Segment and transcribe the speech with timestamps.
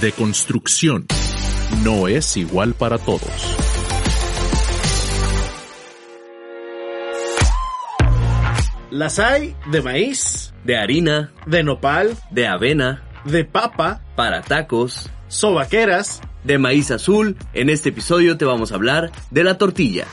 [0.00, 1.06] De construcción.
[1.82, 3.22] No es igual para todos.
[8.90, 16.20] Las hay de maíz, de harina, de nopal, de avena, de papa, para tacos, sobaqueras,
[16.44, 17.36] de maíz azul.
[17.52, 20.06] En este episodio te vamos a hablar de la tortilla.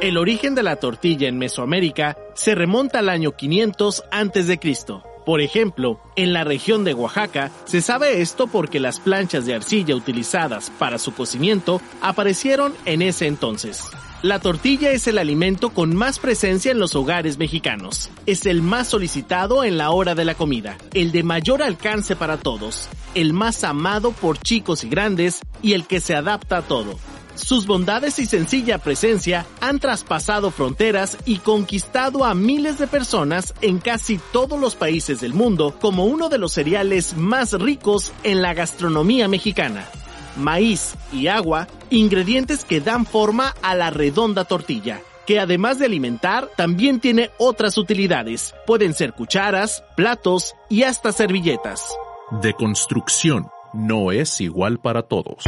[0.00, 5.09] El origen de la tortilla en Mesoamérica se remonta al año 500 a.C.
[5.24, 9.94] Por ejemplo, en la región de Oaxaca se sabe esto porque las planchas de arcilla
[9.94, 13.84] utilizadas para su cocimiento aparecieron en ese entonces.
[14.22, 18.10] La tortilla es el alimento con más presencia en los hogares mexicanos.
[18.26, 22.36] Es el más solicitado en la hora de la comida, el de mayor alcance para
[22.36, 26.98] todos, el más amado por chicos y grandes y el que se adapta a todo.
[27.34, 33.78] Sus bondades y sencilla presencia han traspasado fronteras y conquistado a miles de personas en
[33.78, 38.54] casi todos los países del mundo como uno de los cereales más ricos en la
[38.54, 39.88] gastronomía mexicana.
[40.36, 46.50] Maíz y agua, ingredientes que dan forma a la redonda tortilla, que además de alimentar,
[46.56, 48.54] también tiene otras utilidades.
[48.66, 51.94] Pueden ser cucharas, platos y hasta servilletas.
[52.42, 55.44] De construcción, no es igual para todos.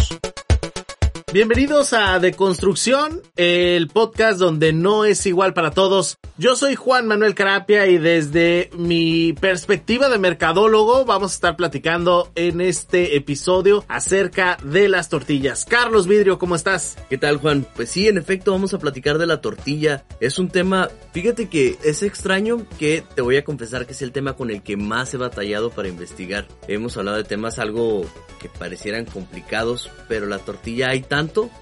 [1.32, 6.18] Bienvenidos a Deconstrucción, el podcast donde no es igual para todos.
[6.36, 12.30] Yo soy Juan Manuel Carapia y desde mi perspectiva de mercadólogo vamos a estar platicando
[12.34, 15.64] en este episodio acerca de las tortillas.
[15.64, 16.98] Carlos Vidrio, ¿cómo estás?
[17.08, 17.66] ¿Qué tal Juan?
[17.76, 20.04] Pues sí, en efecto vamos a platicar de la tortilla.
[20.20, 24.12] Es un tema, fíjate que es extraño que te voy a confesar que es el
[24.12, 26.46] tema con el que más he batallado para investigar.
[26.68, 28.04] Hemos hablado de temas algo
[28.38, 31.00] que parecieran complicados, pero la tortilla hay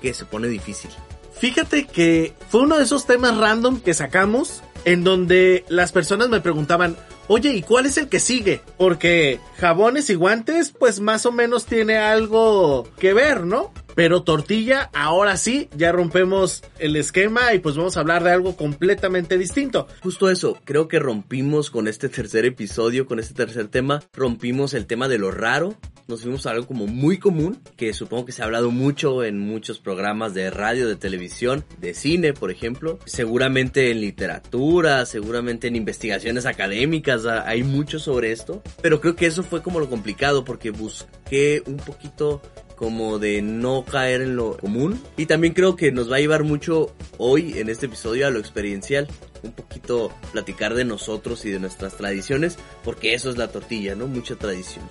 [0.01, 0.91] que se pone difícil.
[1.39, 6.41] Fíjate que fue uno de esos temas random que sacamos en donde las personas me
[6.41, 6.97] preguntaban,
[7.29, 8.61] oye, ¿y cuál es el que sigue?
[8.77, 13.73] Porque jabones y guantes, pues más o menos tiene algo que ver, ¿no?
[13.95, 18.57] Pero tortilla, ahora sí, ya rompemos el esquema y pues vamos a hablar de algo
[18.57, 19.87] completamente distinto.
[20.03, 24.87] Justo eso, creo que rompimos con este tercer episodio, con este tercer tema, rompimos el
[24.87, 25.77] tema de lo raro,
[26.09, 29.39] nos fuimos a algo como muy común, que supongo que se ha hablado mucho en
[29.39, 35.77] muchos programas de radio, de televisión, de cine, por ejemplo, seguramente en literatura, seguramente en
[35.77, 40.71] investigaciones académicas, hay mucho sobre esto, pero creo que eso fue como lo complicado porque
[40.71, 42.43] busqué un poquito
[42.81, 44.99] como de no caer en lo común.
[45.19, 48.39] Y también creo que nos va a llevar mucho hoy en este episodio a lo
[48.39, 49.07] experiencial.
[49.43, 54.07] Un poquito platicar de nosotros y de nuestras tradiciones, porque eso es la tortilla, ¿no?
[54.07, 54.89] Mucha tradición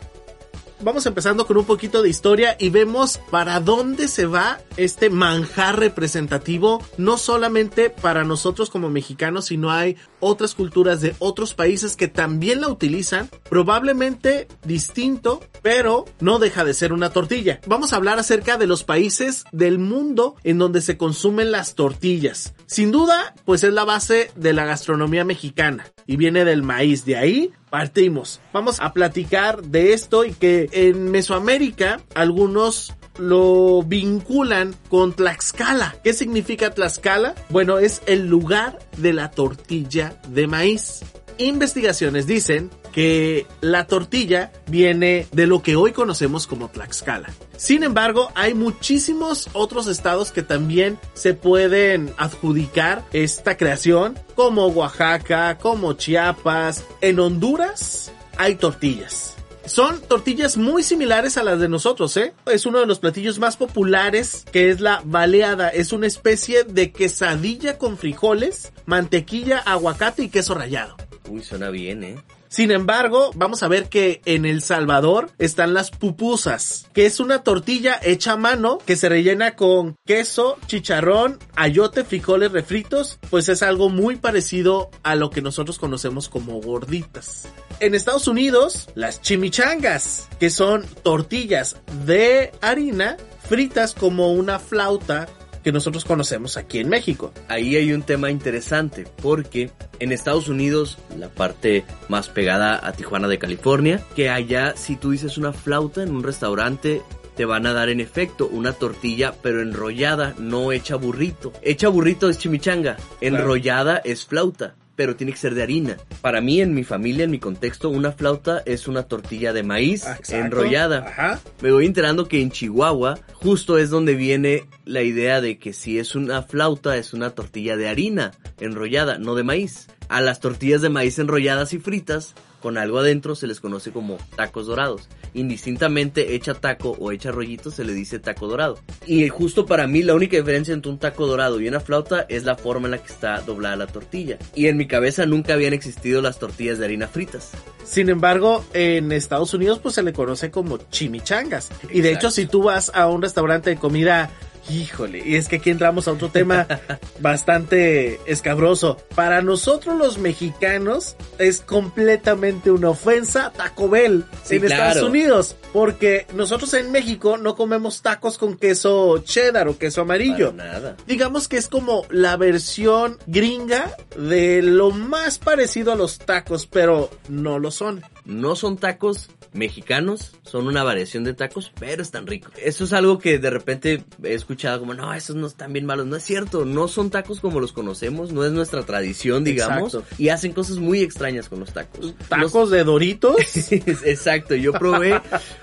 [0.82, 5.78] vamos empezando con un poquito de historia y vemos para dónde se va este manjar
[5.78, 12.08] representativo, no solamente para nosotros como mexicanos, sino hay otras culturas de otros países que
[12.08, 17.60] también la utilizan, probablemente distinto, pero no deja de ser una tortilla.
[17.68, 22.54] Vamos a hablar acerca de los países del mundo en donde se consumen las tortillas.
[22.66, 27.06] Sin duda, pues es la base de la gastronomía mexicana y viene del maíz.
[27.06, 28.42] De ahí partimos.
[28.54, 35.96] Vamos a platicar de esto y que en Mesoamérica algunos lo vinculan con Tlaxcala.
[36.04, 37.36] ¿Qué significa Tlaxcala?
[37.50, 41.02] Bueno, es el lugar de la tortilla de maíz.
[41.38, 47.30] Investigaciones dicen que la tortilla viene de lo que hoy conocemos como Tlaxcala.
[47.56, 55.58] Sin embargo, hay muchísimos otros estados que también se pueden adjudicar esta creación, como Oaxaca,
[55.58, 56.84] como Chiapas.
[57.02, 59.39] En Honduras hay tortillas.
[59.70, 62.34] Son tortillas muy similares a las de nosotros, ¿eh?
[62.48, 65.70] Es uno de los platillos más populares que es la baleada.
[65.70, 70.98] Es una especie de quesadilla con frijoles, mantequilla, aguacate y queso rallado.
[71.30, 72.18] Uy, suena bien, ¿eh?
[72.50, 77.44] Sin embargo, vamos a ver que en El Salvador están las pupusas, que es una
[77.44, 83.62] tortilla hecha a mano que se rellena con queso, chicharrón, ayote, frijoles refritos, pues es
[83.62, 87.48] algo muy parecido a lo que nosotros conocemos como gorditas.
[87.80, 93.16] En Estados Unidos, las chimichangas, que son tortillas de harina
[93.48, 95.28] fritas como una flauta
[95.70, 97.32] que nosotros conocemos aquí en México.
[97.48, 99.70] Ahí hay un tema interesante porque
[100.00, 105.12] en Estados Unidos, la parte más pegada a Tijuana de California, que allá si tú
[105.12, 107.04] dices una flauta en un restaurante
[107.36, 111.54] te van a dar en efecto una tortilla pero enrollada, no hecha burrito.
[111.62, 115.96] Hecha burrito es chimichanga, enrollada es flauta pero tiene que ser de harina.
[116.20, 120.02] Para mí, en mi familia, en mi contexto, una flauta es una tortilla de maíz
[120.02, 120.36] Exacto.
[120.36, 121.06] enrollada.
[121.08, 121.40] Ajá.
[121.62, 126.00] Me voy enterando que en Chihuahua justo es donde viene la idea de que si
[126.00, 129.88] es una flauta es una tortilla de harina enrollada, no de maíz.
[130.10, 134.18] A las tortillas de maíz enrolladas y fritas con algo adentro se les conoce como
[134.36, 135.10] tacos dorados.
[135.34, 138.80] Indistintamente hecha taco o hecha rollito se le dice taco dorado.
[139.06, 142.44] Y justo para mí la única diferencia entre un taco dorado y una flauta es
[142.44, 144.38] la forma en la que está doblada la tortilla.
[144.56, 147.52] Y en mi cabeza nunca habían existido las tortillas de harina fritas.
[147.84, 151.70] Sin embargo, en Estados Unidos pues se le conoce como chimichangas.
[151.90, 152.28] Y de Exacto.
[152.28, 154.30] hecho, si tú vas a un restaurante de comida,
[154.70, 156.68] híjole, y es que aquí entramos a otro tema
[157.20, 158.98] bastante escabroso.
[159.16, 165.04] Para nosotros los mexicanos es completamente una ofensa Taco Bell Sí, en Estados.
[165.04, 170.56] Unidos, porque nosotros en México no comemos tacos con queso cheddar o queso amarillo.
[170.56, 170.98] Para nada.
[171.08, 177.10] Digamos que es como la versión gringa de lo más parecido a los tacos, pero
[177.28, 178.02] no lo son.
[178.26, 182.52] No son tacos mexicanos, son una variación de tacos, pero están ricos.
[182.64, 186.06] Eso es algo que de repente he escuchado como, no, esos no están bien malos.
[186.06, 189.94] No es cierto, no son tacos como los conocemos, no es nuestra tradición, digamos.
[189.96, 190.16] Exacto.
[190.18, 192.14] Y hacen cosas muy extrañas con los tacos.
[192.28, 193.36] Tacos de Doritos.
[193.72, 195.22] Exacto, yo probé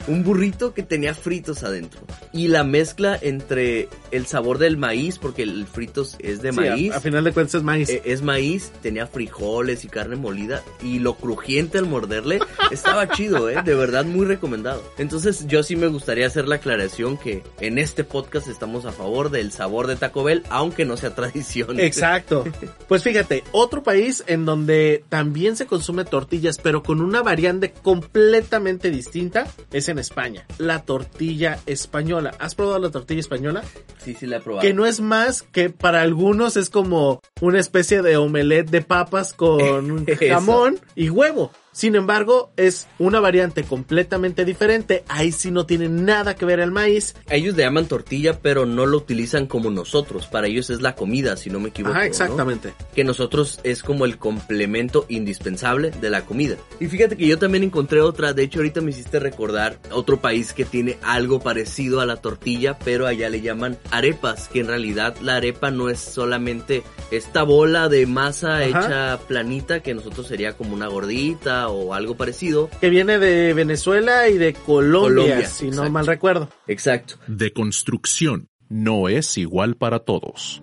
[0.08, 2.00] un burrito que tenía fritos adentro.
[2.32, 6.70] Y la mezcla entre el sabor del maíz, porque el fritos es de Sí, a-
[6.70, 6.92] maíz.
[6.92, 7.88] a, final de cuentas es maíz.
[7.90, 12.40] Eh, es maíz, tenía frijoles y carne molida y lo crujiente al morderle
[12.70, 14.82] estaba chido, eh, de verdad muy recomendado.
[14.98, 19.30] Entonces yo sí me gustaría hacer la aclaración que en este podcast estamos a favor
[19.30, 21.78] del sabor de Taco Bell, aunque no sea tradición.
[21.80, 22.44] Exacto.
[22.88, 28.90] Pues fíjate, otro país en donde también se consume tortillas, pero con una variante completamente
[28.90, 30.46] distinta, es en España.
[30.58, 32.34] La tortilla española.
[32.38, 33.62] ¿Has probado la tortilla española?
[33.98, 34.62] Sí, sí la he probado.
[34.62, 39.32] Que no es más que para algunos es como una especie de omelette de papas
[39.32, 41.50] con jamón y huevo.
[41.76, 45.04] Sin embargo, es una variante completamente diferente.
[45.08, 47.14] Ahí sí no tiene nada que ver el maíz.
[47.28, 50.26] Ellos le llaman tortilla, pero no lo utilizan como nosotros.
[50.26, 51.92] Para ellos es la comida, si no me equivoco.
[51.92, 52.06] Ajá, ¿no?
[52.06, 52.72] exactamente.
[52.94, 56.56] que nosotros es como el complemento indispensable de la comida.
[56.80, 60.54] Y fíjate que yo también encontré otra, de hecho ahorita me hiciste recordar otro país
[60.54, 65.14] que tiene algo parecido a la tortilla, pero allá le llaman arepas, que en realidad
[65.20, 68.66] la arepa no es solamente esta bola de masa Ajá.
[68.66, 72.70] hecha planita, que nosotros sería como una gordita o algo parecido.
[72.80, 76.48] Que viene de Venezuela y de Colombia, Colombia, si no mal recuerdo.
[76.66, 77.16] Exacto.
[77.26, 78.48] De construcción.
[78.68, 80.62] No es igual para todos.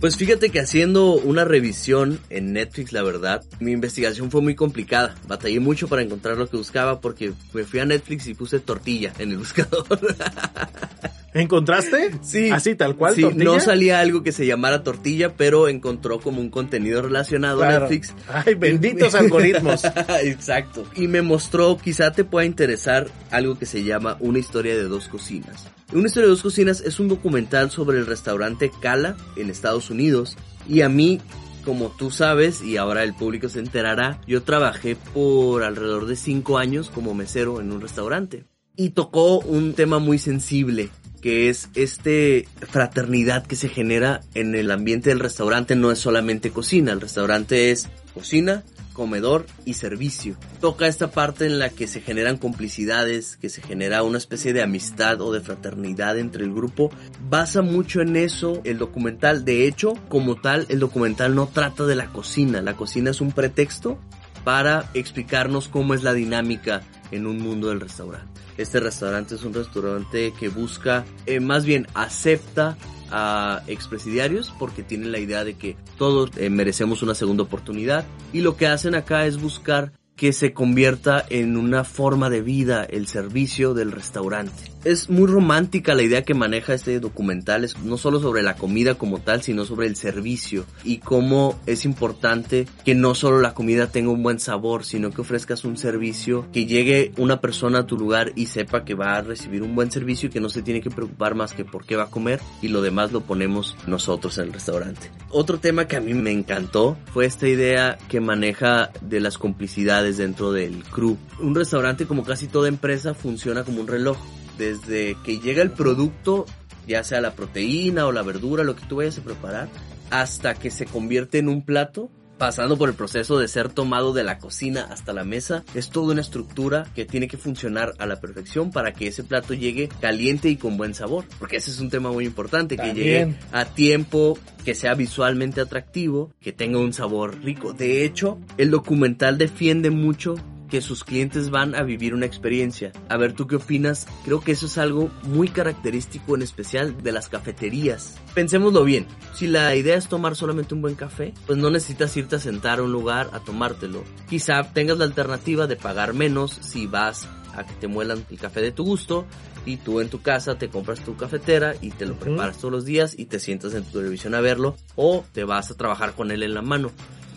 [0.00, 5.14] Pues fíjate que haciendo una revisión en Netflix, la verdad, mi investigación fue muy complicada.
[5.26, 9.12] Batallé mucho para encontrar lo que buscaba porque me fui a Netflix y puse tortilla
[9.18, 9.86] en el buscador.
[11.40, 12.12] ¿Encontraste?
[12.22, 12.50] Sí.
[12.50, 13.44] Así tal cual, Sí, tortilla.
[13.44, 17.80] no salía algo que se llamara tortilla, pero encontró como un contenido relacionado Claro.
[17.80, 18.14] Netflix.
[18.28, 19.82] Ay, benditos algoritmos.
[20.22, 20.84] Exacto.
[20.94, 25.08] Y me mostró, quizá te pueda interesar, algo que se llama Una historia de dos
[25.08, 25.68] cocinas.
[25.92, 30.36] Una historia de dos cocinas es un documental sobre el restaurante Cala en Estados Unidos.
[30.68, 31.20] Y a mí,
[31.64, 36.58] como tú sabes, y ahora el público se enterará, yo trabajé por alrededor de cinco
[36.58, 38.44] años como mesero en un restaurante.
[38.78, 40.90] Y tocó un tema muy sensible,
[41.26, 45.74] que es este fraternidad que se genera en el ambiente del restaurante.
[45.74, 50.36] No es solamente cocina, el restaurante es cocina, comedor y servicio.
[50.60, 54.62] Toca esta parte en la que se generan complicidades, que se genera una especie de
[54.62, 56.92] amistad o de fraternidad entre el grupo.
[57.28, 59.44] Basa mucho en eso el documental.
[59.44, 62.62] De hecho, como tal, el documental no trata de la cocina.
[62.62, 63.98] La cocina es un pretexto
[64.46, 68.40] para explicarnos cómo es la dinámica en un mundo del restaurante.
[68.56, 72.78] Este restaurante es un restaurante que busca, eh, más bien acepta
[73.10, 78.42] a expresidiarios porque tienen la idea de que todos eh, merecemos una segunda oportunidad y
[78.42, 83.06] lo que hacen acá es buscar que se convierta en una forma de vida el
[83.06, 84.72] servicio del restaurante.
[84.84, 88.94] Es muy romántica la idea que maneja este documental, es no solo sobre la comida
[88.94, 93.88] como tal, sino sobre el servicio y cómo es importante que no solo la comida
[93.88, 97.98] tenga un buen sabor, sino que ofrezcas un servicio, que llegue una persona a tu
[97.98, 100.80] lugar y sepa que va a recibir un buen servicio y que no se tiene
[100.80, 104.38] que preocupar más que por qué va a comer y lo demás lo ponemos nosotros
[104.38, 105.10] en el restaurante.
[105.30, 110.05] Otro tema que a mí me encantó fue esta idea que maneja de las complicidades
[110.12, 111.16] dentro del crew.
[111.40, 114.16] Un restaurante como casi toda empresa funciona como un reloj.
[114.58, 116.46] desde que llega el producto,
[116.86, 119.68] ya sea la proteína o la verdura, lo que tú vayas a preparar,
[120.10, 124.24] hasta que se convierte en un plato, pasando por el proceso de ser tomado de
[124.24, 128.20] la cocina hasta la mesa, es toda una estructura que tiene que funcionar a la
[128.20, 131.24] perfección para que ese plato llegue caliente y con buen sabor.
[131.38, 136.32] Porque ese es un tema muy importante, que llegue a tiempo, que sea visualmente atractivo,
[136.40, 137.72] que tenga un sabor rico.
[137.72, 140.36] De hecho, el documental defiende mucho
[140.68, 142.92] que sus clientes van a vivir una experiencia.
[143.08, 144.06] A ver, ¿tú qué opinas?
[144.24, 148.18] Creo que eso es algo muy característico en especial de las cafeterías.
[148.34, 152.36] Pensémoslo bien, si la idea es tomar solamente un buen café, pues no necesitas irte
[152.36, 154.04] a sentar a un lugar a tomártelo.
[154.28, 158.60] Quizá tengas la alternativa de pagar menos si vas a que te muelan el café
[158.60, 159.26] de tu gusto
[159.64, 162.84] y tú en tu casa te compras tu cafetera y te lo preparas todos los
[162.84, 166.30] días y te sientas en tu televisión a verlo o te vas a trabajar con
[166.30, 166.92] él en la mano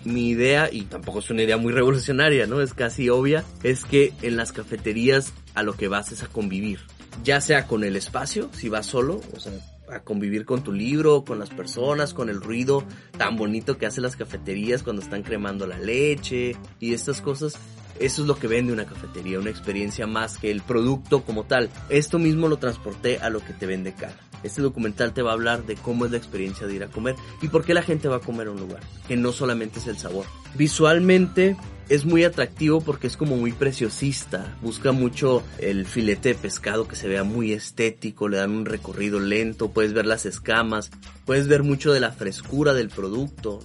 [0.05, 2.61] mi idea, y tampoco es una idea muy revolucionaria, ¿no?
[2.61, 6.79] Es casi obvia, es que en las cafeterías a lo que vas es a convivir.
[7.23, 9.53] Ya sea con el espacio, si vas solo, o sea,
[9.91, 12.83] a convivir con tu libro, con las personas, con el ruido
[13.17, 17.57] tan bonito que hacen las cafeterías cuando están cremando la leche y estas cosas.
[17.99, 21.69] Eso es lo que vende una cafetería, una experiencia más que el producto como tal.
[21.89, 24.15] Esto mismo lo transporté a lo que te vende cara.
[24.41, 27.15] Este documental te va a hablar de cómo es la experiencia de ir a comer
[27.41, 29.87] y por qué la gente va a comer a un lugar, que no solamente es
[29.87, 30.25] el sabor.
[30.55, 31.57] Visualmente
[31.89, 34.55] es muy atractivo porque es como muy preciosista.
[34.61, 39.19] Busca mucho el filete de pescado que se vea muy estético, le dan un recorrido
[39.19, 40.89] lento, puedes ver las escamas,
[41.25, 43.59] puedes ver mucho de la frescura del producto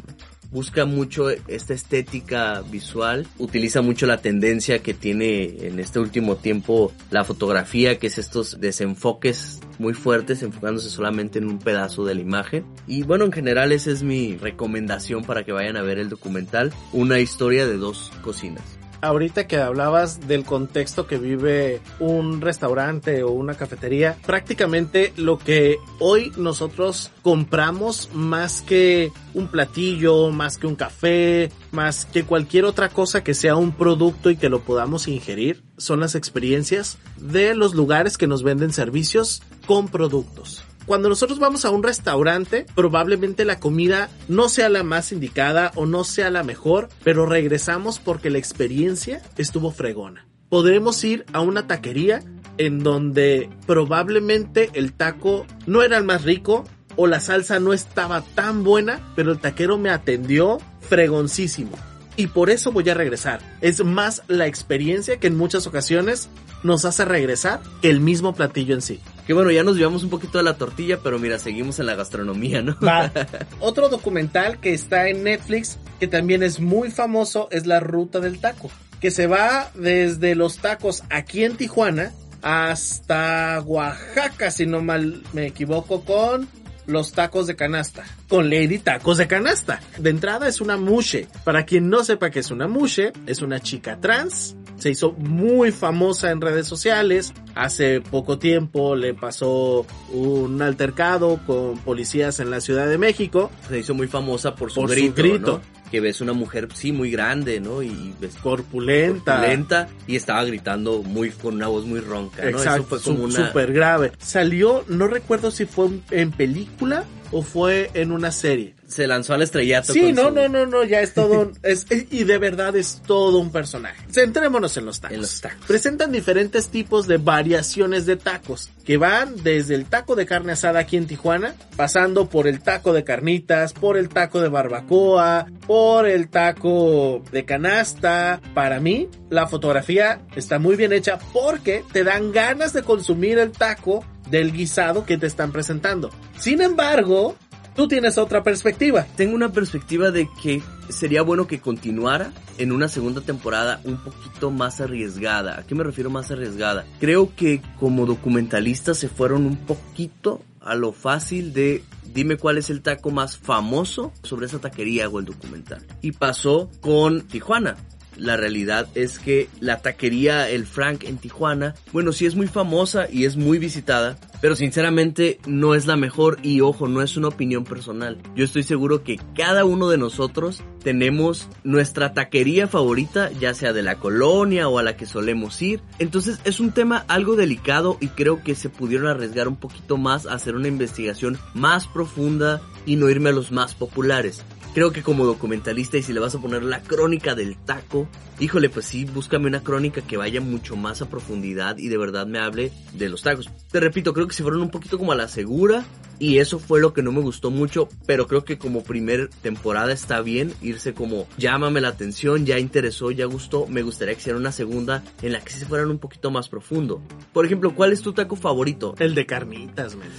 [0.54, 6.92] busca mucho esta estética visual, utiliza mucho la tendencia que tiene en este último tiempo
[7.10, 12.20] la fotografía, que es estos desenfoques muy fuertes, enfocándose solamente en un pedazo de la
[12.20, 12.64] imagen.
[12.86, 16.72] Y bueno, en general esa es mi recomendación para que vayan a ver el documental,
[16.92, 18.62] una historia de dos cocinas
[19.04, 25.76] ahorita que hablabas del contexto que vive un restaurante o una cafetería, prácticamente lo que
[26.00, 32.88] hoy nosotros compramos más que un platillo, más que un café, más que cualquier otra
[32.88, 37.74] cosa que sea un producto y que lo podamos ingerir, son las experiencias de los
[37.74, 43.58] lugares que nos venden servicios con productos cuando nosotros vamos a un restaurante, probablemente la
[43.58, 48.38] comida no sea la más indicada o no sea la mejor, pero regresamos porque la
[48.38, 50.26] experiencia estuvo fregona.
[50.48, 52.22] Podremos ir a una taquería
[52.58, 56.64] en donde probablemente el taco no era el más rico
[56.96, 61.76] o la salsa no estaba tan buena, pero el taquero me atendió fregoncísimo.
[62.16, 63.40] Y por eso voy a regresar.
[63.60, 66.28] Es más la experiencia que en muchas ocasiones
[66.64, 69.00] nos hace regresar el mismo platillo en sí.
[69.26, 71.94] Que bueno, ya nos llevamos un poquito de la tortilla, pero mira, seguimos en la
[71.94, 72.76] gastronomía, ¿no?
[73.60, 78.40] Otro documental que está en Netflix, que también es muy famoso, es La Ruta del
[78.40, 85.22] Taco, que se va desde los tacos aquí en Tijuana hasta Oaxaca, si no mal
[85.32, 86.48] me equivoco, con
[86.86, 88.04] los tacos de canasta.
[88.28, 89.80] Con Lady Tacos de Canasta.
[89.98, 91.28] De entrada es una mushe.
[91.44, 94.56] Para quien no sepa que es una mushe, es una chica trans.
[94.76, 97.32] Se hizo muy famosa en redes sociales.
[97.54, 103.50] Hace poco tiempo le pasó un altercado con policías en la Ciudad de México.
[103.68, 105.60] Se hizo muy famosa por su grito
[105.94, 107.80] que ves una mujer, sí, muy grande, ¿no?
[107.80, 109.36] Y ves corpulenta.
[109.36, 112.48] Corpulenta y estaba gritando muy, con una voz muy ronca, ¿no?
[112.48, 113.46] Exacto, Eso fue como una...
[113.46, 114.10] súper grave.
[114.18, 118.74] Salió, no recuerdo si fue en película o fue en una serie.
[118.86, 119.92] Se lanzó al estrellato.
[119.92, 123.50] Sí, no, no, no, no, ya es todo, es, y de verdad es todo un
[123.50, 124.04] personaje.
[124.12, 125.14] Centrémonos en los tacos.
[125.14, 125.66] En los tacos.
[125.66, 130.80] Presentan diferentes tipos de variaciones de tacos, que van desde el taco de carne asada
[130.80, 136.06] aquí en Tijuana, pasando por el taco de carnitas, por el taco de barbacoa, por
[136.06, 138.40] el taco de canasta.
[138.54, 143.52] Para mí, la fotografía está muy bien hecha porque te dan ganas de consumir el
[143.52, 146.10] taco del guisado que te están presentando.
[146.38, 147.36] Sin embargo,
[147.74, 149.06] tú tienes otra perspectiva.
[149.16, 154.50] Tengo una perspectiva de que sería bueno que continuara en una segunda temporada un poquito
[154.50, 155.58] más arriesgada.
[155.58, 156.84] ¿A qué me refiero más arriesgada?
[157.00, 162.70] Creo que como documentalistas se fueron un poquito a lo fácil de dime cuál es
[162.70, 165.84] el taco más famoso sobre esa taquería o el documental.
[166.00, 167.76] Y pasó con Tijuana.
[168.16, 173.06] La realidad es que la taquería El Frank en Tijuana, bueno, sí es muy famosa
[173.10, 177.28] y es muy visitada, pero sinceramente no es la mejor y ojo, no es una
[177.28, 178.18] opinión personal.
[178.36, 183.82] Yo estoy seguro que cada uno de nosotros tenemos nuestra taquería favorita, ya sea de
[183.82, 185.80] la colonia o a la que solemos ir.
[185.98, 190.26] Entonces es un tema algo delicado y creo que se pudieron arriesgar un poquito más
[190.26, 194.44] a hacer una investigación más profunda y no irme a los más populares.
[194.74, 198.08] Creo que como documentalista y si le vas a poner la crónica del taco,
[198.40, 202.26] híjole, pues sí, búscame una crónica que vaya mucho más a profundidad y de verdad
[202.26, 203.48] me hable de los tacos.
[203.70, 205.84] Te repito, creo que se fueron un poquito como a la segura
[206.18, 209.92] y eso fue lo que no me gustó mucho, pero creo que como primer temporada
[209.92, 214.38] está bien irse como llámame la atención, ya interesó, ya gustó, me gustaría que hiciera
[214.40, 217.00] una segunda en la que se fueran un poquito más profundo.
[217.32, 218.96] Por ejemplo, ¿cuál es tu taco favorito?
[218.98, 220.10] El de carnitas, men.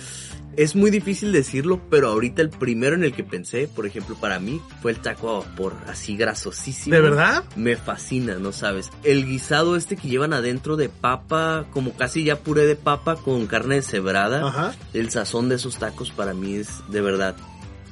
[0.58, 4.40] Es muy difícil decirlo, pero ahorita el primero en el que pensé, por ejemplo, para
[4.40, 6.96] mí, fue el taco a vapor, así grasosísimo.
[6.96, 7.44] ¿De verdad?
[7.56, 8.92] Me fascina, no sabes.
[9.04, 13.48] El guisado este que llevan adentro de papa, como casi ya puré de papa con
[13.48, 14.48] carne deshebrada.
[14.48, 14.76] Ajá.
[14.94, 17.36] El sazón de esos tacos para mí es de verdad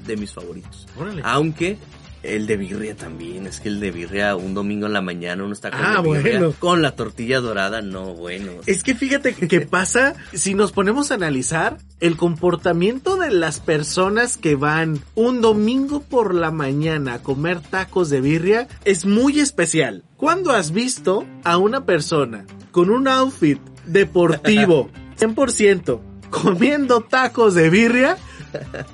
[0.05, 0.87] de mis favoritos.
[0.97, 1.21] Órale.
[1.25, 1.77] Aunque
[2.23, 5.59] el de birria también, es que el de birria un domingo en la mañana unos
[5.61, 6.55] tacos Ah, de birria bueno.
[6.57, 8.51] con la tortilla dorada, no, bueno.
[8.65, 14.37] Es que fíjate que pasa, si nos ponemos a analizar el comportamiento de las personas
[14.37, 20.03] que van un domingo por la mañana a comer tacos de birria es muy especial.
[20.17, 24.89] ¿Cuándo has visto a una persona con un outfit deportivo
[25.19, 25.99] 100%
[26.29, 28.17] comiendo tacos de birria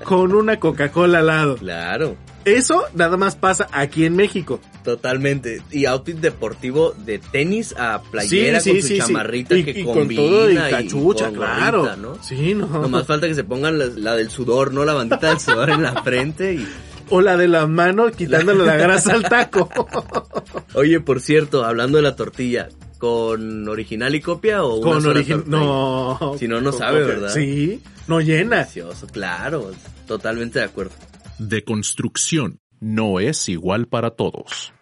[0.03, 1.55] con una Coca-Cola al lado?
[1.57, 2.15] Claro.
[2.57, 4.59] Eso nada más pasa aquí en México.
[4.83, 5.61] Totalmente.
[5.71, 9.83] Y outfit deportivo de tenis a playera Sí, con su sí, chamarrita Y- que y
[9.83, 10.21] con combina.
[10.21, 11.79] todo y y cachucha, con claro.
[11.81, 12.23] gorrita, ¿no?
[12.23, 12.67] Sí, no.
[12.67, 14.85] Nomás falta que se pongan la, la del sudor, ¿no?
[14.85, 16.67] La bandita del sudor en la frente y...
[17.11, 19.67] O la de la mano quitándole la grasa al taco.
[20.75, 25.39] Oye, por cierto, hablando de la tortilla, ¿con original y copia o Con tortilla?
[25.47, 26.35] No.
[26.37, 27.15] Si no, no Con sabe, copia.
[27.15, 27.33] ¿verdad?
[27.33, 27.81] Sí.
[28.07, 28.57] No llena.
[28.57, 29.71] Delicioso, claro.
[30.07, 30.91] Totalmente de acuerdo.
[31.39, 34.73] Deconstrucción no es igual para todos.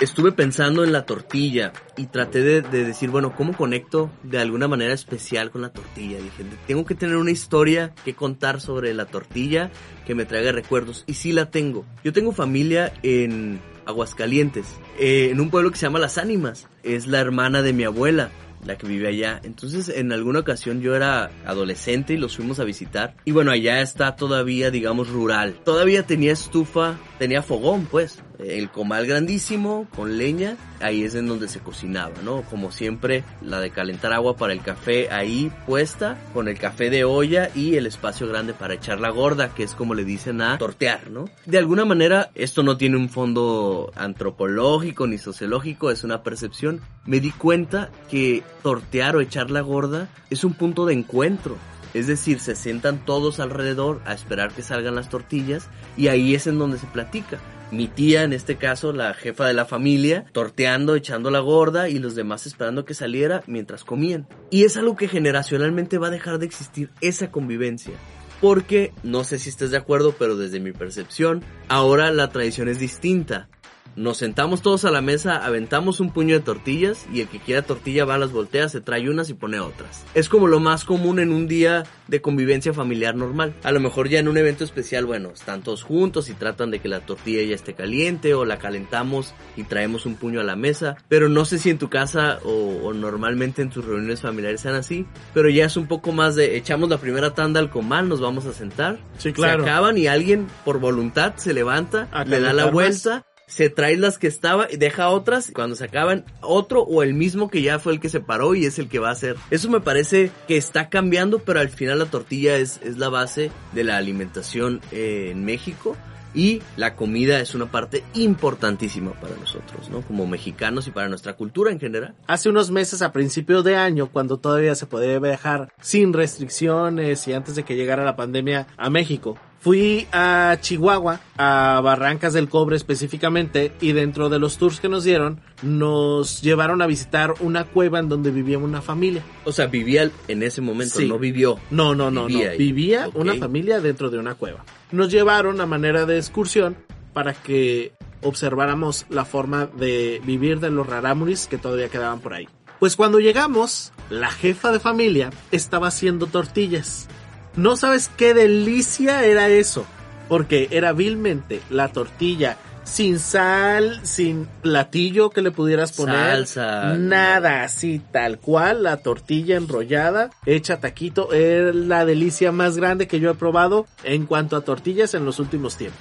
[0.00, 4.66] Estuve pensando en la tortilla y traté de, de decir, bueno, ¿cómo conecto de alguna
[4.66, 6.16] manera especial con la tortilla?
[6.16, 9.70] Dije, tengo que tener una historia que contar sobre la tortilla
[10.06, 11.04] que me traiga recuerdos.
[11.06, 11.84] Y sí la tengo.
[12.02, 14.66] Yo tengo familia en Aguascalientes,
[14.98, 16.66] eh, en un pueblo que se llama Las Ánimas.
[16.82, 18.30] Es la hermana de mi abuela
[18.64, 19.40] la que vive allá.
[19.42, 23.14] Entonces, en alguna ocasión yo era adolescente y los fuimos a visitar.
[23.24, 25.56] Y bueno, allá está todavía, digamos, rural.
[25.64, 28.18] Todavía tenía estufa, tenía fogón, pues.
[28.40, 30.56] El comal grandísimo, con leña.
[30.80, 32.42] Ahí es en donde se cocinaba, ¿no?
[32.42, 37.04] Como siempre, la de calentar agua para el café ahí puesta, con el café de
[37.04, 40.58] olla y el espacio grande para echar la gorda, que es como le dicen a
[40.58, 41.26] tortear, ¿no?
[41.46, 46.80] De alguna manera, esto no tiene un fondo antropológico ni sociológico, es una percepción.
[47.06, 51.56] Me di cuenta que tortear o echar la gorda es un punto de encuentro.
[51.94, 56.46] Es decir, se sientan todos alrededor a esperar que salgan las tortillas y ahí es
[56.46, 57.38] en donde se platica.
[57.70, 61.98] Mi tía, en este caso, la jefa de la familia, torteando, echando la gorda y
[61.98, 64.28] los demás esperando que saliera mientras comían.
[64.50, 67.94] Y es algo que generacionalmente va a dejar de existir, esa convivencia.
[68.42, 72.78] Porque, no sé si estés de acuerdo, pero desde mi percepción, ahora la tradición es
[72.78, 73.48] distinta.
[73.94, 77.60] Nos sentamos todos a la mesa, aventamos un puño de tortillas y el que quiera
[77.60, 80.04] tortilla va a las volteas, se trae unas y pone otras.
[80.14, 83.54] Es como lo más común en un día de convivencia familiar normal.
[83.62, 86.78] A lo mejor ya en un evento especial, bueno, están todos juntos y tratan de
[86.78, 90.56] que la tortilla ya esté caliente o la calentamos y traemos un puño a la
[90.56, 90.96] mesa.
[91.08, 94.74] Pero no sé si en tu casa o, o normalmente en tus reuniones familiares sean
[94.74, 98.22] así, pero ya es un poco más de echamos la primera tanda al comal, nos
[98.22, 98.98] vamos a sentar.
[99.18, 99.64] Sí, claro.
[99.64, 103.96] Se acaban y alguien por voluntad se levanta, A le da la vuelta se trae
[103.96, 105.50] las que estaba y deja otras.
[105.54, 108.64] Cuando se acaban, otro o el mismo que ya fue el que se paró y
[108.64, 109.36] es el que va a hacer.
[109.50, 113.50] Eso me parece que está cambiando, pero al final la tortilla es, es la base
[113.72, 115.96] de la alimentación eh, en México.
[116.34, 120.00] Y la comida es una parte importantísima para nosotros, ¿no?
[120.00, 122.14] Como mexicanos y para nuestra cultura en general.
[122.26, 127.34] Hace unos meses a principio de año, cuando todavía se podía viajar sin restricciones y
[127.34, 132.74] antes de que llegara la pandemia a México, fui a Chihuahua, a Barrancas del Cobre
[132.76, 138.00] específicamente, y dentro de los tours que nos dieron, nos llevaron a visitar una cueva
[138.00, 139.22] en donde vivía una familia.
[139.44, 141.08] O sea, vivía en ese momento, Sí.
[141.08, 141.60] no vivió.
[141.70, 142.58] No, no, no, Vivía no.
[142.58, 143.14] Vivía Ok.
[143.16, 144.64] una familia dentro de una cueva.
[144.90, 146.76] Nos llevaron a manera de excursión
[147.12, 152.48] para que observáramos la forma de vivir de los rarámuris que todavía quedaban por ahí.
[152.80, 157.06] Pues cuando llegamos, la jefa de familia estaba haciendo tortillas.
[157.56, 159.84] No sabes qué delicia era eso,
[160.28, 166.96] porque era vilmente la tortilla sin sal, sin platillo que le pudieras poner, Salsa.
[166.96, 173.20] nada, así tal cual, la tortilla enrollada, hecha taquito, es la delicia más grande que
[173.20, 176.00] yo he probado en cuanto a tortillas en los últimos tiempos.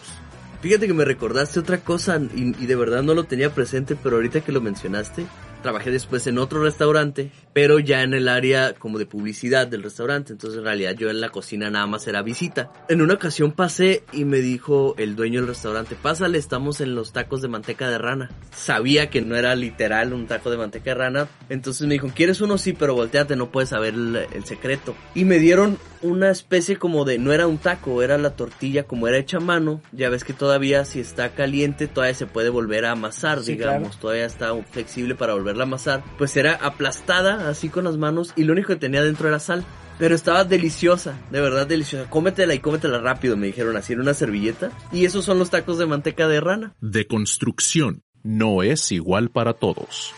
[0.61, 4.17] Fíjate que me recordaste otra cosa y, y de verdad no lo tenía presente, pero
[4.17, 5.25] ahorita que lo mencionaste,
[5.62, 10.34] trabajé después en otro restaurante, pero ya en el área como de publicidad del restaurante,
[10.34, 12.71] entonces en realidad yo en la cocina nada más era visita.
[12.89, 17.13] En una ocasión pasé y me dijo el dueño del restaurante, pásale, estamos en los
[17.13, 18.30] tacos de manteca de rana.
[18.56, 22.41] Sabía que no era literal un taco de manteca de rana, entonces me dijo, ¿quieres
[22.41, 22.58] uno?
[22.58, 24.95] Sí, pero volteate, no puedes saber el, el secreto.
[25.15, 29.08] Y me dieron una especie como de, no era un taco, era la tortilla como
[29.08, 29.82] era hecha a mano.
[29.91, 33.89] Ya ves que todavía si está caliente todavía se puede volver a amasar, Sí, digamos,
[33.89, 34.02] claro.
[34.02, 36.03] todavía está flexible para volverla a amasar.
[36.17, 39.65] Pues era aplastada así con las manos y lo único que tenía dentro era sal.
[39.99, 42.09] Pero estaba deliciosa, de verdad deliciosa.
[42.09, 44.71] Cómetela y cómetela rápido, me dijeron así en una servilleta.
[44.91, 46.73] Y esos son los tacos de manteca de rana.
[46.81, 50.13] De construcción no es igual para todos.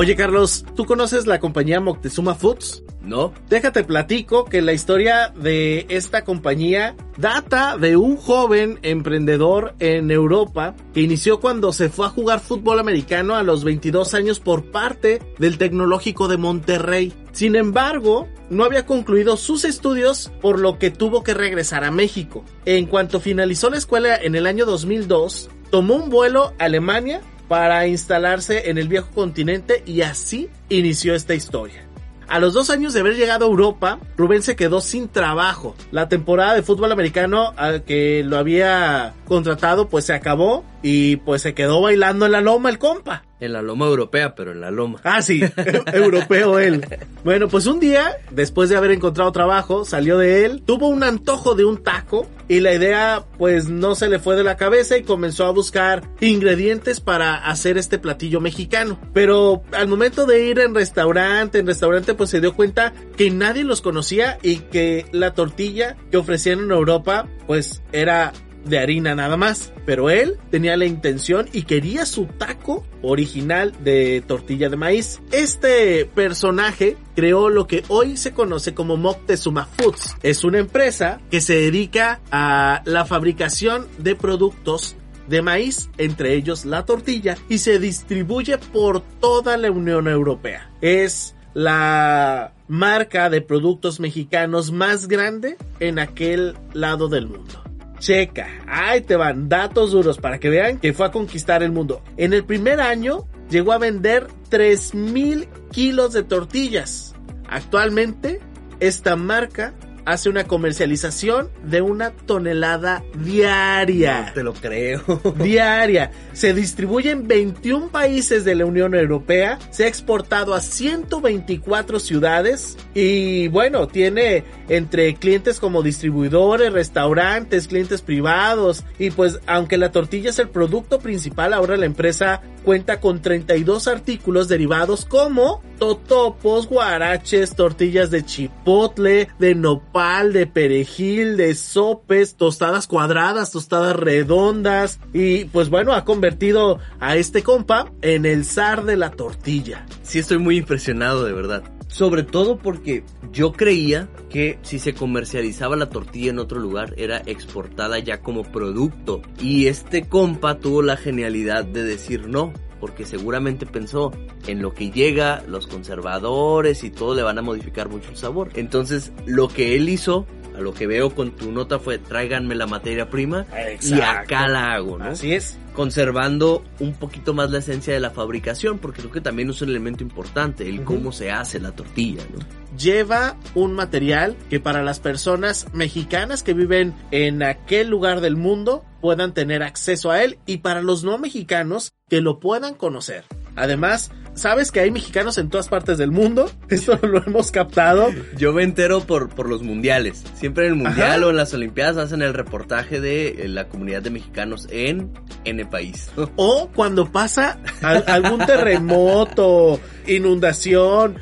[0.00, 2.84] Oye, Carlos, ¿tú conoces la compañía Moctezuma Foods?
[3.02, 3.32] ¿No?
[3.48, 10.76] Déjate platico que la historia de esta compañía data de un joven emprendedor en Europa
[10.94, 15.20] que inició cuando se fue a jugar fútbol americano a los 22 años por parte
[15.40, 17.12] del Tecnológico de Monterrey.
[17.32, 22.44] Sin embargo, no había concluido sus estudios por lo que tuvo que regresar a México.
[22.66, 27.86] En cuanto finalizó la escuela en el año 2002, tomó un vuelo a Alemania para
[27.86, 31.88] instalarse en el viejo continente y así inició esta historia.
[32.28, 35.74] A los dos años de haber llegado a Europa, Rubén se quedó sin trabajo.
[35.90, 41.42] La temporada de fútbol americano al que lo había contratado pues se acabó y pues
[41.42, 43.24] se quedó bailando en la loma el compa.
[43.40, 45.00] En la loma europea, pero en la loma.
[45.04, 45.40] Ah, sí,
[45.92, 46.84] europeo él.
[47.22, 51.54] Bueno, pues un día, después de haber encontrado trabajo, salió de él, tuvo un antojo
[51.54, 55.04] de un taco y la idea pues no se le fue de la cabeza y
[55.04, 58.98] comenzó a buscar ingredientes para hacer este platillo mexicano.
[59.12, 63.62] Pero al momento de ir en restaurante, en restaurante pues se dio cuenta que nadie
[63.62, 68.32] los conocía y que la tortilla que ofrecían en Europa pues era
[68.68, 69.72] de harina nada más.
[69.86, 75.20] Pero él tenía la intención y quería su taco original de tortilla de maíz.
[75.32, 80.16] Este personaje creó lo que hoy se conoce como Moctezuma Foods.
[80.22, 84.96] Es una empresa que se dedica a la fabricación de productos
[85.28, 90.70] de maíz, entre ellos la tortilla, y se distribuye por toda la Unión Europea.
[90.80, 97.67] Es la marca de productos mexicanos más grande en aquel lado del mundo.
[97.98, 102.02] Checa, ahí te van datos duros para que vean que fue a conquistar el mundo.
[102.16, 107.14] En el primer año llegó a vender 3000 kilos de tortillas.
[107.48, 108.40] Actualmente,
[108.80, 109.74] esta marca
[110.08, 114.32] hace una comercialización de una tonelada diaria.
[114.34, 115.02] Te lo creo.
[115.38, 116.10] Diaria.
[116.32, 119.58] Se distribuye en 21 países de la Unión Europea.
[119.70, 122.78] Se ha exportado a 124 ciudades.
[122.94, 128.84] Y bueno, tiene entre clientes como distribuidores, restaurantes, clientes privados.
[128.98, 133.88] Y pues, aunque la tortilla es el producto principal, ahora la empresa cuenta con 32
[133.88, 142.86] artículos derivados como totopos, guaraches, tortillas de chipotle, de nopal, de perejil, de sopes, tostadas
[142.86, 148.96] cuadradas, tostadas redondas y pues bueno, ha convertido a este compa en el zar de
[148.96, 149.86] la tortilla.
[150.02, 151.64] Sí estoy muy impresionado de verdad.
[151.88, 157.20] Sobre todo porque yo creía que si se comercializaba la tortilla en otro lugar era
[157.26, 159.20] exportada ya como producto.
[159.40, 164.12] Y este compa tuvo la genialidad de decir no, porque seguramente pensó
[164.46, 168.50] en lo que llega, los conservadores y todo le van a modificar mucho el sabor.
[168.54, 172.66] Entonces lo que él hizo, a lo que veo con tu nota fue tráiganme la
[172.66, 173.46] materia prima
[173.80, 175.04] y acá la hago, ¿no?
[175.04, 175.58] Así es.
[175.74, 179.68] conservando un poquito más la esencia de la fabricación, porque creo que también es un
[179.68, 182.40] elemento importante, el cómo se hace la tortilla, ¿no?
[182.78, 188.84] lleva un material que para las personas mexicanas que viven en aquel lugar del mundo
[189.00, 193.24] puedan tener acceso a él y para los no mexicanos que lo puedan conocer.
[193.56, 198.08] Además, sabes que hay mexicanos en todas partes del mundo, esto lo hemos captado.
[198.36, 200.22] Yo me entero por, por los mundiales.
[200.34, 201.26] Siempre en el mundial Ajá.
[201.26, 205.12] o en las olimpiadas hacen el reportaje de eh, la comunidad de mexicanos en
[205.44, 206.10] N país.
[206.36, 211.16] O cuando pasa al- algún terremoto, inundación,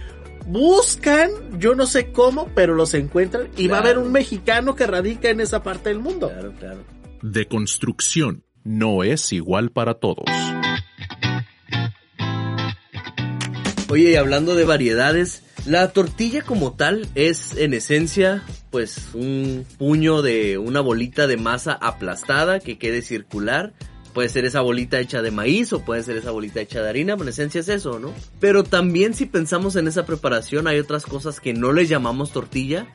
[0.46, 4.86] buscan, yo no sé cómo, pero los encuentran y va a haber un mexicano que
[4.86, 6.28] radica en esa parte del mundo.
[6.28, 6.78] Claro, claro.
[7.22, 10.24] De construcción no es igual para todos.
[13.88, 20.22] Oye, y hablando de variedades, la tortilla como tal es en esencia pues un puño
[20.22, 23.72] de una bolita de masa aplastada que quede circular.
[24.12, 27.14] Puede ser esa bolita hecha de maíz o puede ser esa bolita hecha de harina,
[27.14, 28.12] en esencia es eso, ¿no?
[28.40, 32.88] Pero también si pensamos en esa preparación hay otras cosas que no les llamamos tortilla,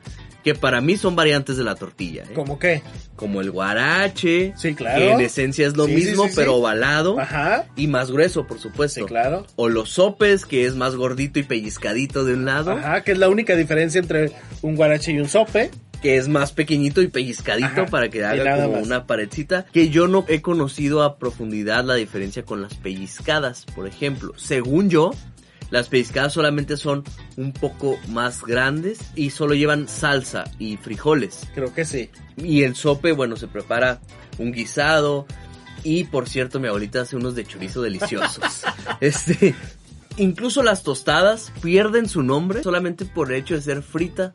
[0.44, 2.24] que para mí son variantes de la tortilla.
[2.24, 2.32] ¿eh?
[2.34, 2.82] ¿Cómo qué?
[3.16, 4.98] Como el guarache, Sí, claro.
[4.98, 6.34] que en esencia es lo Sí, mismo, sí, sí.
[6.36, 7.66] pero ovalado Ajá.
[7.76, 9.00] y más grueso, por supuesto.
[9.00, 9.46] Sí, claro.
[9.56, 13.18] O los sopes, que es más gordito y pellizcadito de un lado, Ajá, que es
[13.18, 15.70] la única diferencia entre un guarache y un sope.
[16.02, 18.86] que es más pequeñito y pellizcadito Ajá, para que haga como más.
[18.86, 19.66] una paredcita.
[19.72, 24.32] Que yo no he conocido a profundidad la diferencia con las pellizcadas, por ejemplo.
[24.36, 25.12] Según yo,
[25.72, 27.02] las pellizcadas solamente son
[27.38, 31.48] un poco más grandes y solo llevan salsa y frijoles.
[31.54, 32.10] Creo que sí.
[32.36, 33.98] Y el sope, bueno, se prepara
[34.38, 35.26] un guisado.
[35.82, 38.64] Y por cierto, mi abuelita hace unos de chorizo deliciosos.
[39.00, 39.54] este.
[40.18, 44.34] Incluso las tostadas pierden su nombre solamente por el hecho de ser frita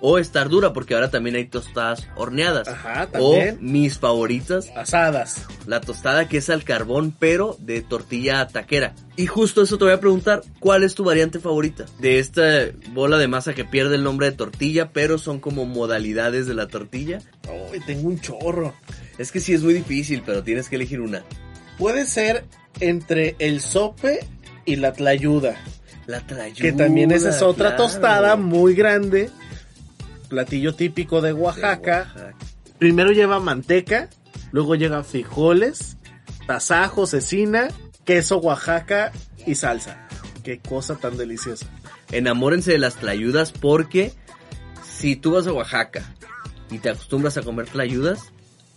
[0.00, 2.68] o estar dura, porque ahora también hay tostadas horneadas.
[2.68, 3.58] Ajá, o también.
[3.60, 5.46] mis favoritas, Asadas.
[5.66, 8.94] la tostada que es al carbón, pero de tortilla taquera.
[9.16, 11.86] Y justo eso te voy a preguntar, ¿cuál es tu variante favorita?
[11.98, 12.42] De esta
[12.92, 16.68] bola de masa que pierde el nombre de tortilla, pero son como modalidades de la
[16.68, 17.20] tortilla.
[17.72, 18.74] Uy, tengo un chorro.
[19.18, 21.24] Es que sí es muy difícil, pero tienes que elegir una.
[21.78, 22.44] Puede ser
[22.80, 24.20] entre el sope
[24.66, 25.56] y la tlayuda.
[26.06, 26.60] La tlayuda.
[26.60, 27.84] Que también esa es otra claro.
[27.84, 29.30] tostada muy grande.
[30.28, 32.34] Platillo típico de De Oaxaca.
[32.78, 34.08] Primero lleva manteca,
[34.52, 35.96] luego lleva frijoles,
[36.46, 37.68] tasajo, cecina,
[38.04, 39.12] queso Oaxaca
[39.46, 40.06] y salsa.
[40.44, 41.66] Qué cosa tan deliciosa.
[42.12, 44.12] Enamórense de las tlayudas porque
[44.98, 46.02] si tú vas a Oaxaca
[46.70, 48.20] y te acostumbras a comer tlayudas,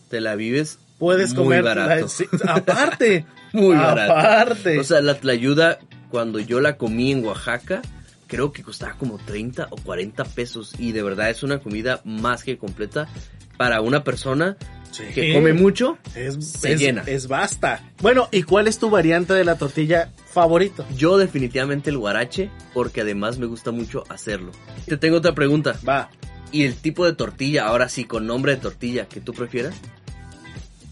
[0.09, 2.01] te la vives Puedes muy comer barato.
[2.01, 3.25] la- sí, aparte.
[3.53, 4.15] Muy barato.
[4.15, 4.77] Aparte.
[4.77, 5.79] O sea, la tlayuda,
[6.11, 7.81] cuando yo la comí en Oaxaca,
[8.29, 10.73] creo que costaba como 30 o 40 pesos.
[10.79, 13.09] Y de verdad es una comida más que completa
[13.57, 14.55] para una persona
[14.91, 15.03] Sí.
[15.13, 15.97] que come mucho.
[16.15, 17.03] es, se es- llena.
[17.05, 17.91] es basta.
[18.01, 20.85] Bueno, ¿y cuál es tu variante de la tortilla favorito?
[20.95, 24.51] Yo definitivamente el guarache, porque además me gusta mucho hacerlo.
[24.87, 25.75] Te tengo otra pregunta.
[25.87, 26.09] Va,
[26.51, 29.75] ¿Y el tipo de tortilla, ahora sí, con nombre de tortilla, que tú prefieras?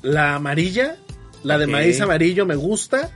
[0.04, 0.98] la amarilla,
[1.44, 3.10] la de maíz amarillo me gusta.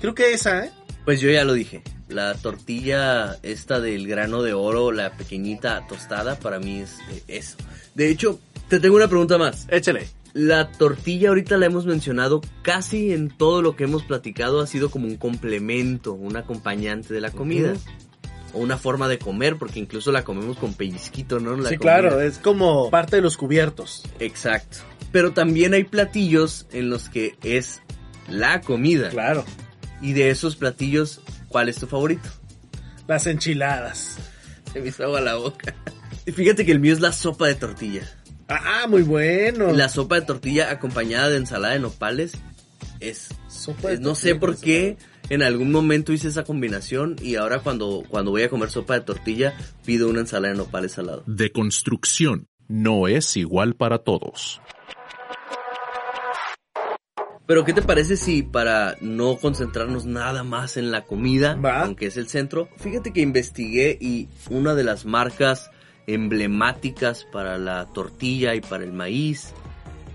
[0.00, 0.70] Creo que esa, ¿eh?
[1.04, 1.82] Pues yo ya lo dije.
[2.10, 7.56] La tortilla esta del grano de oro, la pequeñita tostada, para mí es eh, eso.
[7.94, 9.66] De hecho, te tengo una pregunta más.
[9.70, 10.08] Échale.
[10.32, 14.90] La tortilla ahorita la hemos mencionado casi en todo lo que hemos platicado ha sido
[14.90, 17.74] como un complemento, un acompañante de la comida.
[18.52, 21.56] O una forma de comer, porque incluso la comemos con pellizquito, ¿no?
[21.56, 22.00] La sí, comida.
[22.00, 24.02] claro, es como parte de los cubiertos.
[24.18, 24.78] Exacto.
[25.12, 27.80] Pero también hay platillos en los que es
[28.28, 29.10] la comida.
[29.10, 29.44] Claro.
[30.00, 32.26] Y de esos platillos, ¿cuál es tu favorito?
[33.06, 34.16] Las enchiladas.
[34.72, 35.74] Se me hizo agua la boca.
[36.26, 38.02] Y Fíjate que el mío es la sopa de tortilla.
[38.46, 39.72] Ah, muy bueno.
[39.72, 42.32] La sopa de tortilla acompañada de ensalada de nopales
[43.00, 43.28] es...
[43.48, 44.96] Sopa de es- no sé por qué
[45.30, 49.00] en algún momento hice esa combinación y ahora cuando, cuando voy a comer sopa de
[49.00, 51.24] tortilla pido una ensalada de nopales al lado.
[51.26, 54.60] Deconstrucción no es igual para todos.
[57.50, 61.80] Pero ¿qué te parece si para no concentrarnos nada más en la comida, Va.
[61.80, 65.72] aunque es el centro, fíjate que investigué y una de las marcas
[66.06, 69.52] emblemáticas para la tortilla y para el maíz,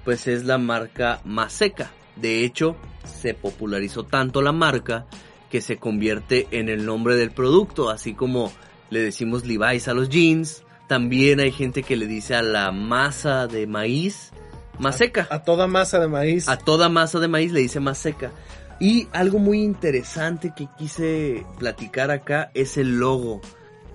[0.05, 1.91] pues es la marca Maseca.
[2.15, 5.05] De hecho, se popularizó tanto la marca
[5.51, 8.49] que se convierte en el nombre del producto, así como
[8.89, 13.47] le decimos Levi's a los jeans, también hay gente que le dice a la masa
[13.47, 14.31] de maíz
[14.79, 15.27] Maseca.
[15.29, 16.47] A toda masa de maíz.
[16.47, 18.31] A toda masa de maíz le dice más seca.
[18.79, 23.41] Y algo muy interesante que quise platicar acá es el logo.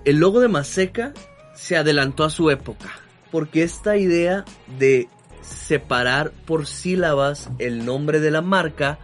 [0.05, 1.13] El logo de Maseca
[1.53, 2.89] se adelantó a su época.
[3.31, 4.43] Porque esta idea
[4.79, 5.07] de
[5.41, 8.99] separar por sílabas el nombre de la marca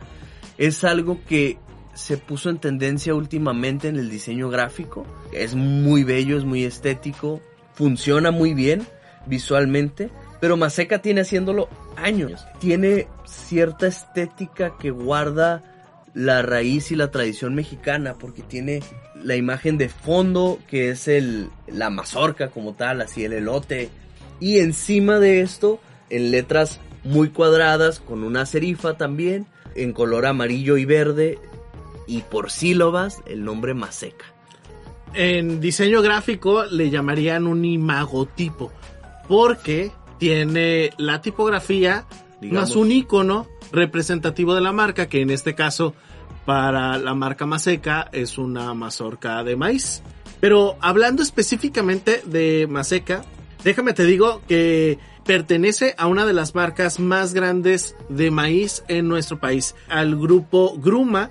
[0.58, 1.60] es algo que
[1.94, 5.06] se puso en tendencia últimamente en el diseño gráfico.
[5.32, 7.42] Es muy bello, es muy estético,
[7.74, 8.88] funciona muy bien
[9.26, 12.46] visualmente, pero Maseca tiene haciéndolo años.
[12.60, 15.64] Tiene cierta estética que guarda
[16.14, 18.82] la raíz y la tradición mexicana porque tiene
[19.24, 23.90] la imagen de fondo que es el la mazorca como tal, así el elote
[24.40, 29.46] y encima de esto en letras muy cuadradas con una serifa también
[29.76, 31.38] en color amarillo y verde
[32.08, 34.26] y por sílabas el nombre Maseca.
[35.14, 38.72] En diseño gráfico le llamarían un imagotipo.
[39.28, 42.06] Porque tiene la tipografía
[42.42, 42.70] Digamos.
[42.70, 45.94] más un icono representativo de la marca, que en este caso
[46.46, 50.02] para la marca Maseca es una mazorca de maíz.
[50.40, 53.24] Pero hablando específicamente de Maseca,
[53.64, 59.10] déjame te digo que pertenece a una de las marcas más grandes de maíz en
[59.10, 61.30] nuestro país, al grupo Gruma,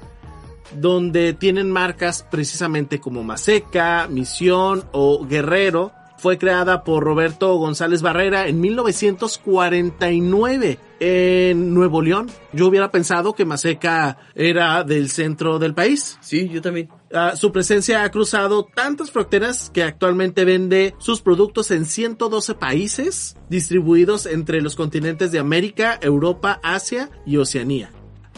[0.75, 8.49] donde tienen marcas precisamente como Maseca, Misión o Guerrero, fue creada por Roberto González Barrera
[8.49, 12.31] en 1949 en Nuevo León.
[12.53, 16.19] Yo hubiera pensado que Maseca era del centro del país.
[16.21, 16.89] Sí, yo también.
[17.13, 23.37] Uh, su presencia ha cruzado tantas fronteras que actualmente vende sus productos en 112 países
[23.49, 27.91] distribuidos entre los continentes de América, Europa, Asia y Oceanía.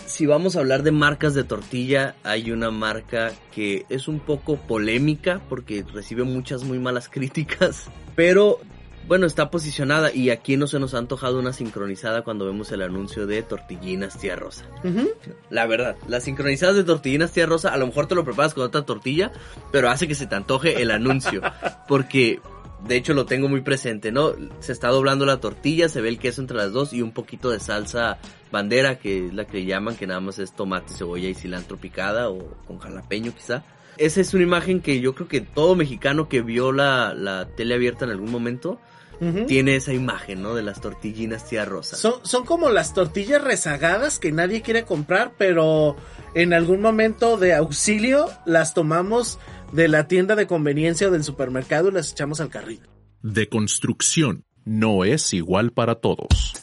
[0.08, 4.56] Si vamos a hablar de marcas de tortilla, hay una marca que es un poco
[4.56, 8.58] polémica porque recibe muchas muy malas críticas, pero
[9.06, 12.82] bueno, está posicionada y aquí no se nos ha antojado una sincronizada cuando vemos el
[12.82, 14.64] anuncio de tortillinas tía rosa.
[14.82, 15.08] Uh -huh.
[15.50, 18.64] La verdad, las sincronizadas de tortillinas tía rosa, a lo mejor te lo preparas con
[18.64, 19.30] otra tortilla,
[19.72, 21.42] pero hace que se te antoje el anuncio.
[21.86, 22.40] Porque,
[22.86, 24.32] de hecho, lo tengo muy presente, ¿no?
[24.60, 27.50] Se está doblando la tortilla, se ve el queso entre las dos y un poquito
[27.50, 28.18] de salsa
[28.52, 32.30] bandera, que es la que llaman, que nada más es tomate, cebolla y cilantro picada
[32.30, 33.64] o con jalapeño quizá.
[33.96, 37.74] Esa es una imagen que yo creo que todo mexicano que vio la, la tele
[37.74, 38.78] abierta en algún momento
[39.20, 39.46] Uh -huh.
[39.46, 40.54] tiene esa imagen, ¿no?
[40.54, 41.96] De las tortillinas tía rosa.
[41.96, 45.96] Son, son como las tortillas rezagadas que nadie quiere comprar, pero
[46.34, 49.38] en algún momento de auxilio las tomamos
[49.72, 52.88] de la tienda de conveniencia o del supermercado y las echamos al carrito.
[53.22, 56.54] De construcción no es igual para todos.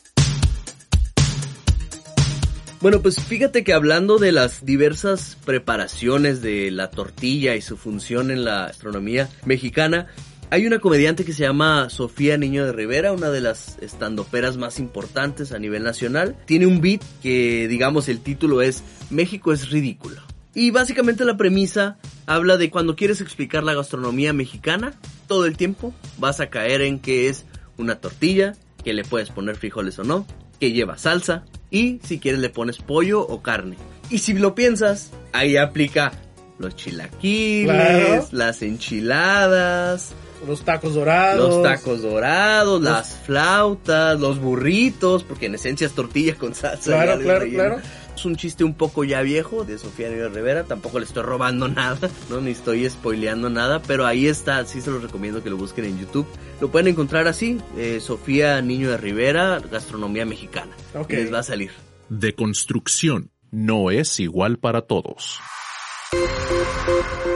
[2.81, 8.29] Bueno, pues fíjate que hablando de las diversas preparaciones de la tortilla y su función
[8.29, 10.07] en la astronomía mexicana,
[10.49, 14.79] hay una comediante que se llama Sofía Niño de Rivera, una de las estandoperas más
[14.79, 16.35] importantes a nivel nacional.
[16.45, 20.21] Tiene un beat que, digamos, el título es México es ridículo.
[20.53, 24.93] Y básicamente la premisa habla de cuando quieres explicar la gastronomía mexicana,
[25.27, 27.45] todo el tiempo vas a caer en que es
[27.77, 30.25] una tortilla, que le puedes poner frijoles o no,
[30.59, 33.75] que lleva salsa y si quieres le pones pollo o carne.
[34.09, 36.13] Y si lo piensas, ahí aplica
[36.57, 38.27] los chilaquiles, claro.
[38.31, 40.13] las enchiladas,
[40.47, 41.49] los tacos dorados.
[41.49, 42.91] Los tacos dorados, los...
[42.91, 46.91] las flautas, los burritos, porque en esencia es tortilla con salsa.
[46.91, 47.81] Claro, claro, claro.
[48.15, 51.67] Es un chiste un poco ya viejo de Sofía Niño Rivera, tampoco le estoy robando
[51.69, 55.57] nada, no ni estoy spoileando nada, pero ahí está, sí se los recomiendo que lo
[55.57, 56.27] busquen en YouTube.
[56.61, 60.71] Lo pueden encontrar así, eh, Sofía Niño de Rivera, Gastronomía Mexicana.
[60.93, 61.23] Okay.
[61.23, 61.71] Les va a salir.
[62.07, 65.39] De construcción no es igual para todos.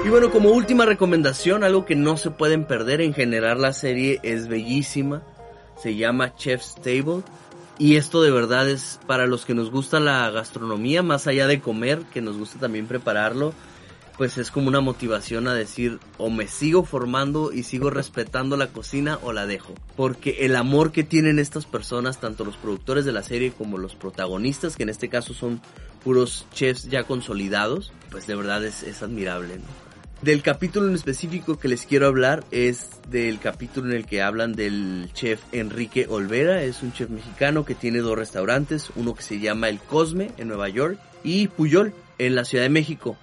[0.06, 4.20] Y bueno, como última recomendación, algo que no se pueden perder en general la serie
[4.24, 5.22] es bellísima.
[5.82, 7.24] Se llama Chef's Table.
[7.78, 11.62] Y esto de verdad es para los que nos gusta la gastronomía, más allá de
[11.62, 13.54] comer, que nos gusta también prepararlo,
[14.20, 18.68] pues es como una motivación a decir o me sigo formando y sigo respetando la
[18.68, 19.74] cocina o la dejo.
[19.96, 23.96] Porque el amor que tienen estas personas, tanto los productores de la serie como los
[23.96, 25.62] protagonistas, que en este caso son
[26.04, 29.62] puros chefs ya consolidados, pues de verdad es, es admirable.
[30.22, 34.52] Del capítulo en específico que les quiero hablar es del capítulo en el que hablan
[34.52, 39.40] del chef Enrique Olvera, es un chef mexicano que tiene dos restaurantes, uno que se
[39.40, 43.16] llama El Cosme en Nueva York y Puyol en la Ciudad de México.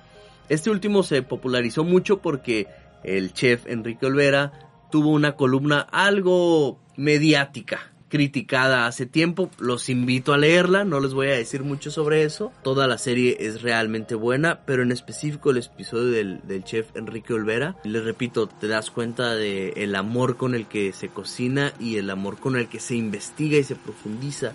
[0.49, 2.69] Este último se popularizó mucho porque
[3.03, 4.53] el chef Enrique Olvera
[4.91, 9.51] tuvo una columna algo mediática, criticada hace tiempo.
[9.59, 12.53] Los invito a leerla, no les voy a decir mucho sobre eso.
[12.63, 17.35] Toda la serie es realmente buena, pero en específico el episodio del, del chef Enrique
[17.35, 21.97] Olvera, les repito, te das cuenta de el amor con el que se cocina y
[21.97, 24.53] el amor con el que se investiga y se profundiza.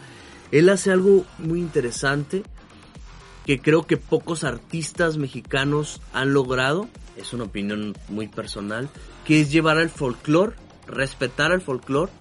[0.51, 2.43] Él hace algo muy interesante
[3.45, 8.89] que creo que pocos artistas mexicanos han logrado, es una opinión muy personal,
[9.25, 10.55] que es llevar al folclore,
[10.87, 12.11] respetar al folclore,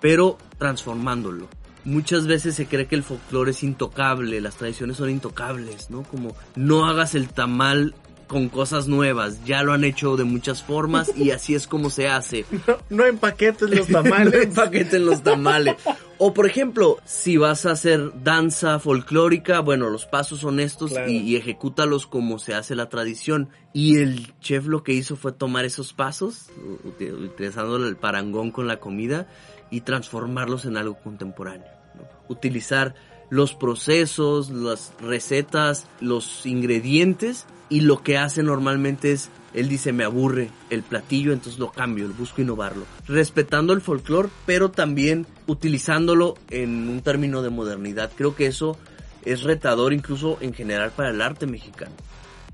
[0.00, 1.48] pero transformándolo.
[1.84, 6.02] Muchas veces se cree que el folclore es intocable, las tradiciones son intocables, ¿no?
[6.02, 7.94] Como no hagas el tamal
[8.26, 12.08] con cosas nuevas, ya lo han hecho de muchas formas y así es como se
[12.08, 12.44] hace.
[12.66, 14.34] No, no empaqueten los tamales.
[14.34, 15.76] no empaqueten los tamales.
[16.18, 21.08] O por ejemplo, si vas a hacer danza folclórica, bueno, los pasos son estos claro.
[21.08, 23.50] y, y, ejecútalos como se hace la tradición.
[23.72, 26.50] Y el chef lo que hizo fue tomar esos pasos,
[26.84, 29.28] utilizando el parangón con la comida
[29.70, 31.68] y transformarlos en algo contemporáneo.
[31.94, 32.02] ¿no?
[32.28, 32.94] Utilizar
[33.30, 40.04] los procesos, las recetas, los ingredientes y lo que hace normalmente es, él dice, me
[40.04, 42.84] aburre el platillo, entonces lo cambio, busco innovarlo.
[43.06, 48.12] Respetando el folclore, pero también utilizándolo en un término de modernidad.
[48.14, 48.78] Creo que eso
[49.24, 51.92] es retador incluso en general para el arte mexicano.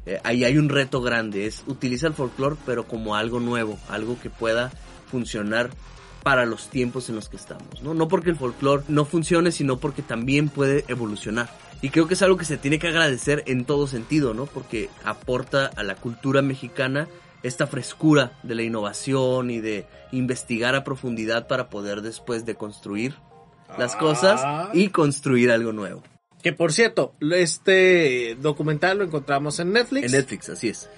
[0.07, 4.19] Eh, ahí hay un reto grande, es utiliza el folclore pero como algo nuevo, algo
[4.21, 4.71] que pueda
[5.11, 5.71] funcionar
[6.23, 7.95] para los tiempos en los que estamos, ¿no?
[7.95, 11.51] No porque el folclore no funcione, sino porque también puede evolucionar.
[11.83, 14.47] Y creo que es algo que se tiene que agradecer en todo sentido, ¿no?
[14.47, 17.09] Porque aporta a la cultura mexicana
[17.45, 23.15] esta frescura de la innovación y de investigar a profundidad para poder después de construir
[23.79, 23.99] las Ah.
[23.99, 26.03] cosas y construir algo nuevo.
[26.43, 30.07] Que por cierto, este documental lo encontramos en Netflix.
[30.07, 30.91] En Netflix, así es.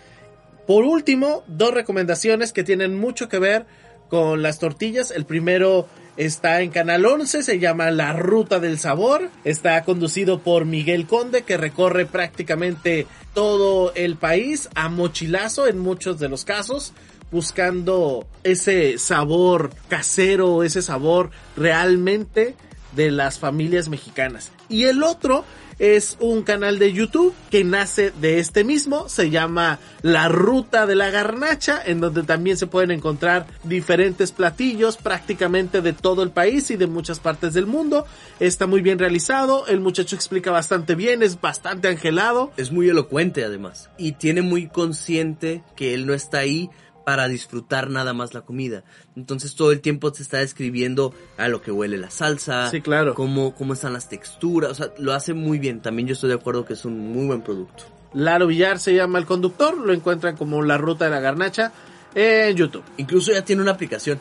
[0.67, 3.67] Por último, dos recomendaciones que tienen mucho que ver
[4.09, 5.11] con las tortillas.
[5.13, 5.87] El primero
[6.17, 9.31] está en Canal 11, se llama La Ruta del Sabor.
[9.45, 16.19] Está conducido por Miguel Conde, que recorre prácticamente todo el país a mochilazo en muchos
[16.19, 16.93] de los casos,
[17.31, 22.55] buscando ese sabor casero, ese sabor realmente
[22.97, 24.51] de las familias mexicanas.
[24.69, 25.45] Y el otro
[25.79, 30.95] es un canal de YouTube que nace de este mismo, se llama La Ruta de
[30.95, 36.71] la Garnacha, en donde también se pueden encontrar diferentes platillos prácticamente de todo el país
[36.71, 38.07] y de muchas partes del mundo.
[38.41, 42.53] Está muy bien realizado, el muchacho explica bastante bien, es bastante angelado.
[42.57, 43.91] Es muy elocuente además.
[43.99, 46.71] Y tiene muy consciente que él no está ahí
[47.07, 48.83] para disfrutar nada más la comida.
[49.15, 53.15] Entonces todo el tiempo te está describiendo a lo que huele la salsa, Sí, claro.
[53.15, 55.81] cómo, cómo están las texturas, o sea, lo hace muy bien.
[55.81, 57.85] También yo estoy de acuerdo que es un muy buen producto.
[58.13, 61.73] Laro Villar se llama el conductor, lo encuentran como La Ruta de la Garnacha
[62.13, 62.83] en YouTube.
[62.97, 64.19] Incluso ya tiene una aplicación.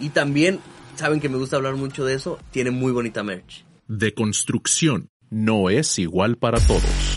[0.00, 0.58] Y también,
[0.96, 3.64] saben que me gusta hablar mucho de eso, tiene muy bonita merch.
[3.86, 7.13] De construcción no es igual para todos.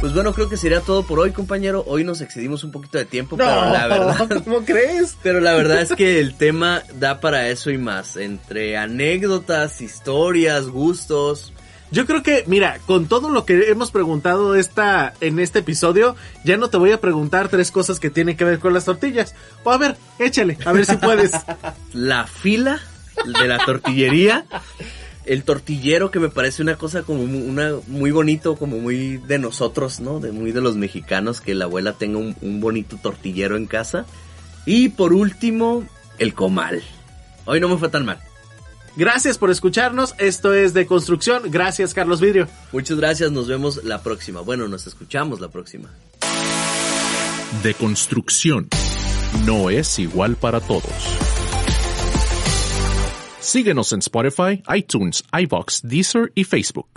[0.00, 1.82] Pues bueno, creo que sería todo por hoy, compañero.
[1.86, 4.42] Hoy nos excedimos un poquito de tiempo, pero la verdad...
[4.44, 5.16] ¿cómo crees?
[5.22, 8.16] Pero la verdad es que el tema da para eso y más.
[8.16, 11.54] Entre anécdotas, historias, gustos.
[11.90, 16.58] Yo creo que, mira, con todo lo que hemos preguntado esta, en este episodio, ya
[16.58, 19.34] no te voy a preguntar tres cosas que tienen que ver con las tortillas.
[19.64, 21.32] O a ver, échale, a ver si puedes.
[21.94, 22.80] La fila
[23.24, 24.44] de la tortillería.
[25.26, 30.00] El tortillero que me parece una cosa como una muy bonito, como muy de nosotros,
[30.00, 30.20] ¿no?
[30.20, 34.06] De muy de los mexicanos que la abuela tenga un, un bonito tortillero en casa.
[34.64, 35.86] Y por último,
[36.18, 36.82] el comal.
[37.44, 38.20] Hoy no me fue tan mal.
[38.96, 40.14] Gracias por escucharnos.
[40.18, 41.42] Esto es de construcción.
[41.46, 42.48] Gracias, Carlos Vidrio.
[42.72, 44.40] Muchas gracias, nos vemos la próxima.
[44.40, 45.90] Bueno, nos escuchamos la próxima.
[47.62, 48.68] De construcción
[49.44, 50.82] no es igual para todos.
[53.46, 56.96] Síguenos en Spotify, iTunes, iVox, Deezer y Facebook.